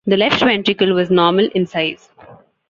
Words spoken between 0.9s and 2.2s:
was normal in size.